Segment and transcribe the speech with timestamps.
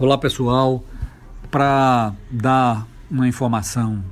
[0.00, 0.82] Olá pessoal,
[1.50, 4.02] para dar uma informação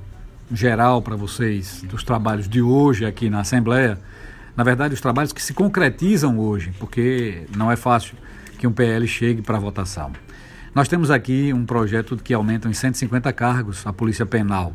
[0.53, 3.99] geral para vocês dos trabalhos de hoje aqui na Assembleia,
[4.55, 8.19] na verdade os trabalhos que se concretizam hoje, porque não é fácil
[8.59, 10.13] que um PL chegue para votação.
[10.75, 14.75] Nós temos aqui um projeto que aumenta em 150 cargos a Polícia Penal.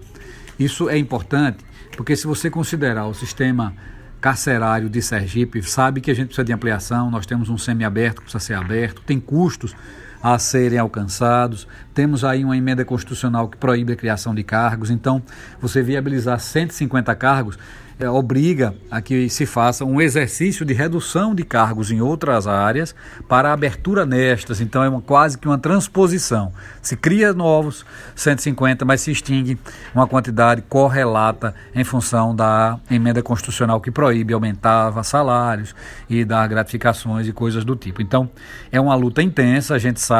[0.57, 1.63] Isso é importante
[1.95, 3.75] porque se você considerar o sistema
[4.19, 8.31] carcerário de Sergipe, sabe que a gente precisa de ampliação, nós temos um semiaberto que
[8.31, 9.75] precisa ser aberto, tem custos
[10.23, 11.67] a serem alcançados.
[11.93, 14.89] Temos aí uma emenda constitucional que proíbe a criação de cargos.
[14.89, 15.21] Então,
[15.59, 17.59] você viabilizar 150 cargos
[17.99, 22.95] é, obriga a que se faça um exercício de redução de cargos em outras áreas
[23.27, 24.59] para abertura nestas.
[24.61, 26.51] Então é uma, quase que uma transposição.
[26.81, 29.57] Se cria novos 150, mas se extingue
[29.93, 35.75] uma quantidade correlata em função da emenda constitucional que proíbe, aumentava salários
[36.09, 38.01] e dar gratificações e coisas do tipo.
[38.01, 38.29] Então
[38.71, 40.12] é uma luta intensa, a gente sabe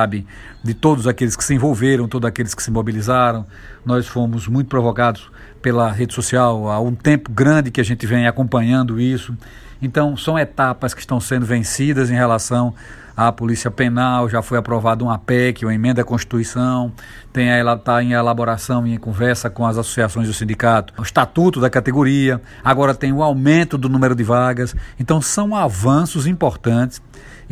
[0.64, 3.46] de todos aqueles que se envolveram, todos aqueles que se mobilizaram.
[3.86, 5.30] Nós fomos muito provocados
[5.62, 9.36] pela rede social há um tempo grande que a gente vem acompanhando isso.
[9.82, 12.74] Então, são etapas que estão sendo vencidas em relação
[13.16, 16.92] à Polícia Penal, já foi aprovada uma PEC, uma emenda à Constituição,
[17.34, 21.60] tem ela está em elaboração e em conversa com as associações do sindicato, o estatuto
[21.60, 24.74] da categoria, agora tem o aumento do número de vagas.
[24.98, 27.02] Então, são avanços importantes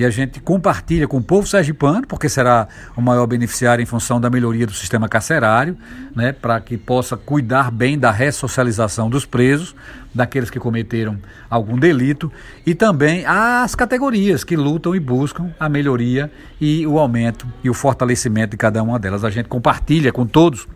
[0.01, 4.19] e a gente compartilha com o povo sergipano, porque será o maior beneficiário em função
[4.19, 5.77] da melhoria do sistema carcerário,
[6.15, 9.75] né, para que possa cuidar bem da ressocialização dos presos,
[10.11, 12.31] daqueles que cometeram algum delito,
[12.65, 17.73] e também as categorias que lutam e buscam a melhoria e o aumento e o
[17.73, 19.23] fortalecimento de cada uma delas.
[19.23, 20.67] A gente compartilha com todos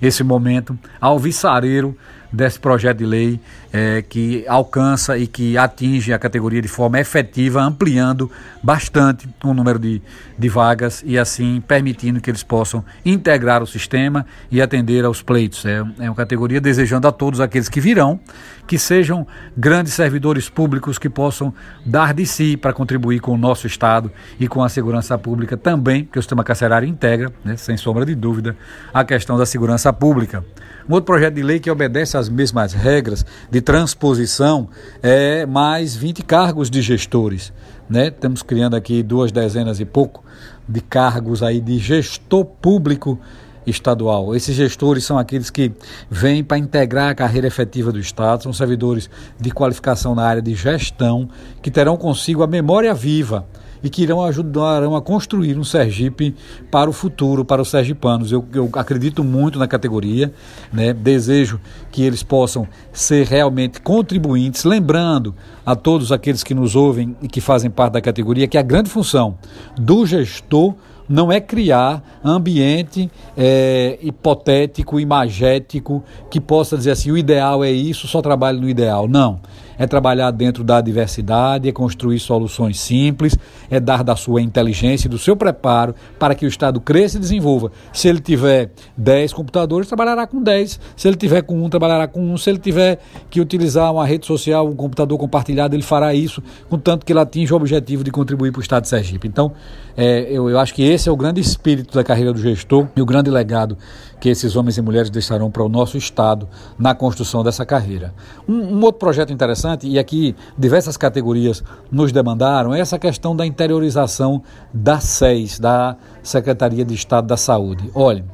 [0.00, 1.96] esse momento alvissareiro
[2.30, 3.40] desse projeto de lei
[3.74, 8.30] é, que alcança e que atinge a categoria de forma efetiva, ampliando
[8.62, 10.00] bastante o número de,
[10.38, 15.66] de vagas e assim permitindo que eles possam integrar o sistema e atender aos pleitos.
[15.66, 18.20] É, é uma categoria desejando a todos aqueles que virão
[18.64, 21.52] que sejam grandes servidores públicos que possam
[21.84, 26.04] dar de si para contribuir com o nosso Estado e com a segurança pública também,
[26.04, 28.56] que o sistema carcerário integra, né, sem sombra de dúvida,
[28.92, 30.44] a questão da segurança pública.
[30.88, 34.68] Um outro projeto de lei que obedece às mesmas regras de transposição
[35.02, 37.52] é mais 20 cargos de gestores.
[37.88, 38.08] Né?
[38.08, 40.22] Estamos criando aqui duas dezenas e pouco
[40.68, 43.18] de cargos aí de gestor público
[43.66, 44.34] estadual.
[44.34, 45.72] Esses gestores são aqueles que
[46.10, 49.08] vêm para integrar a carreira efetiva do Estado, são servidores
[49.40, 51.28] de qualificação na área de gestão,
[51.62, 53.46] que terão consigo a memória viva
[53.84, 56.34] e que irão ajudarão a construir um Sergipe
[56.70, 58.32] para o futuro, para os sergipanos.
[58.32, 60.32] Eu, eu acredito muito na categoria,
[60.72, 60.94] né?
[60.94, 61.60] desejo
[61.92, 65.34] que eles possam ser realmente contribuintes, lembrando
[65.66, 68.88] a todos aqueles que nos ouvem e que fazem parte da categoria que a grande
[68.88, 69.36] função
[69.76, 70.74] do gestor
[71.08, 78.06] não é criar ambiente é, hipotético, imagético, que possa dizer assim, o ideal é isso,
[78.06, 79.06] só trabalho no ideal.
[79.08, 79.40] Não
[79.78, 83.36] é trabalhar dentro da diversidade, é construir soluções simples,
[83.70, 87.20] é dar da sua inteligência e do seu preparo para que o Estado cresça e
[87.20, 87.72] desenvolva.
[87.92, 90.80] Se ele tiver 10 computadores, trabalhará com 10.
[90.96, 92.36] Se ele tiver com um, trabalhará com um.
[92.36, 92.98] Se ele tiver
[93.30, 97.54] que utilizar uma rede social, um computador compartilhado, ele fará isso, contanto que ele atinja
[97.54, 99.28] o objetivo de contribuir para o Estado de Sergipe.
[99.28, 99.52] Então,
[99.96, 103.02] é, eu, eu acho que esse é o grande espírito da carreira do gestor e
[103.02, 103.76] o grande legado
[104.20, 108.14] que esses homens e mulheres deixarão para o nosso Estado na construção dessa carreira.
[108.48, 113.44] Um, um, outro projeto interessante, e aqui diversas categorias nos demandaram, é essa questão da
[113.44, 117.90] interiorização da SES, da Secretaria de Estado da Saúde.
[117.94, 118.24] Olha,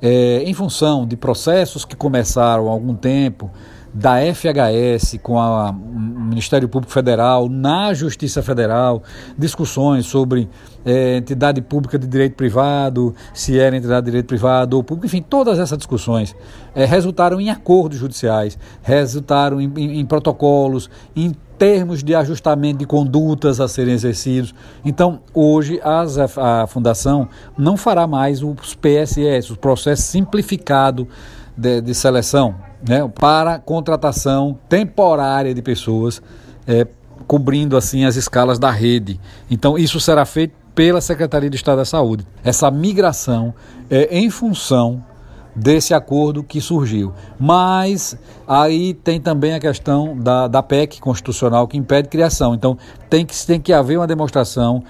[0.00, 3.50] é, em função de processos que começaram há algum tempo,
[3.92, 9.02] da FHS com o Ministério Público Federal, na Justiça Federal,
[9.36, 10.48] discussões sobre
[10.84, 15.22] é, entidade pública de direito privado, se era entidade de direito privado ou público, enfim,
[15.22, 16.36] todas essas discussões
[16.74, 22.86] é, resultaram em acordos judiciais, resultaram em, em, em protocolos, em termos de ajustamento de
[22.86, 24.54] condutas a serem exercidos.
[24.84, 31.08] Então, hoje as, a, a Fundação não fará mais os PSS, o processo simplificado
[31.56, 32.54] de, de seleção,
[32.86, 36.22] né, para contratação temporária de pessoas,
[36.66, 36.86] é,
[37.26, 39.20] cobrindo assim as escalas da rede.
[39.50, 42.26] Então, isso será feito pela Secretaria de Estado da Saúde.
[42.44, 43.52] Essa migração
[43.90, 45.04] é em função
[45.58, 47.12] desse acordo que surgiu.
[47.38, 48.16] Mas
[48.46, 52.54] aí tem também a questão da, da PEC constitucional que impede criação.
[52.54, 52.78] Então
[53.10, 54.82] tem que, tem que haver uma demonstração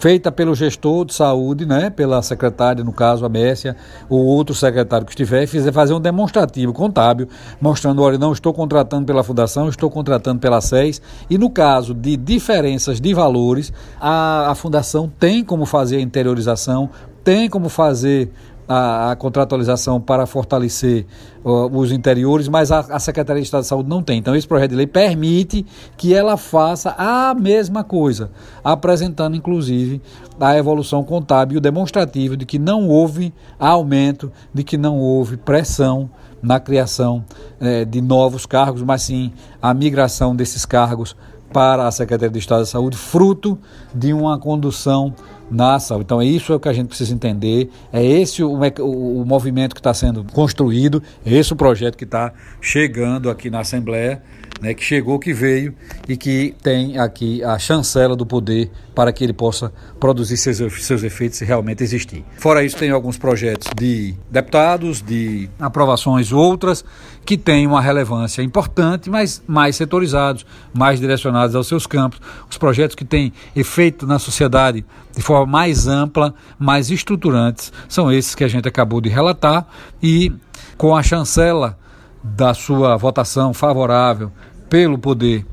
[0.00, 3.76] feita pelo gestor de saúde, né, pela secretária, no caso a Mércia,
[4.08, 7.28] ou outro secretário que estiver, fizer fazer um demonstrativo contábil,
[7.60, 12.16] mostrando, olha, não estou contratando pela fundação, estou contratando pela SES, e no caso de
[12.16, 16.88] diferenças de valores, a, a fundação tem como fazer a interiorização
[17.22, 18.30] tem como fazer
[18.72, 21.04] a, a contratualização para fortalecer
[21.44, 24.18] uh, os interiores, mas a, a, Secretaria de Estado de Saúde não tem.
[24.18, 28.30] Então, esse projeto de lei permite que ela faça a mesma coisa,
[28.62, 30.00] apresentando, inclusive,
[30.38, 35.36] a evolução contábil e o demonstrativo de que não houve aumento, de que não houve
[35.36, 36.08] pressão
[36.40, 37.24] na criação
[37.60, 41.16] eh, de novos cargos, mas sim a migração desses cargos
[41.52, 43.58] para a Secretaria de Estado da Saúde, fruto
[43.92, 45.12] de uma condução
[45.50, 46.04] na saúde.
[46.04, 49.80] Então, é isso que a gente precisa entender, é esse o, o, o movimento que
[49.80, 54.22] está sendo construído, é esse o projeto que está chegando aqui na Assembleia,
[54.60, 55.74] né, que chegou, que veio
[56.06, 61.02] e que tem aqui a chancela do poder para que ele possa produzir seus, seus
[61.02, 62.24] efeitos se realmente existir.
[62.36, 66.84] Fora isso, tem alguns projetos de deputados, de aprovações outras,
[67.24, 70.44] que têm uma relevância importante, mas mais setorizados,
[70.74, 72.20] mais direcionados aos seus campos.
[72.50, 78.34] Os projetos que têm efeito na sociedade de forma mais ampla, mais estruturantes, são esses
[78.34, 79.66] que a gente acabou de relatar.
[80.02, 80.32] E
[80.76, 81.78] com a chancela
[82.22, 84.30] da sua votação favorável
[84.68, 85.46] pelo poder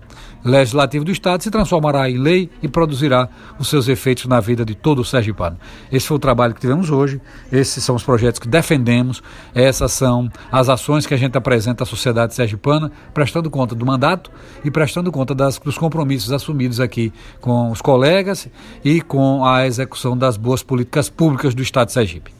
[0.48, 3.30] legislativo do Estado se transformará em lei e produzirá
[3.60, 5.58] os seus efeitos na vida de todo o sergipano.
[5.92, 7.22] Esse foi o trabalho que tivemos hoje,
[7.52, 9.22] esses são os projetos que defendemos,
[9.54, 14.32] essas são as ações que a gente apresenta à sociedade sergipana, prestando conta do mandato
[14.64, 18.48] e prestando conta das, dos compromissos assumidos aqui com os colegas
[18.84, 22.32] e com a execução das boas políticas públicas do Estado de Sergipe.